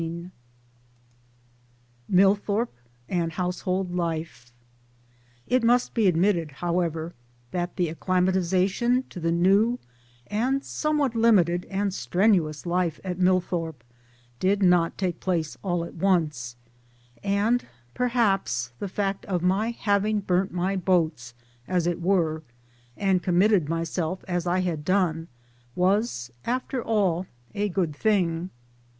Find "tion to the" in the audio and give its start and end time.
8.67-9.31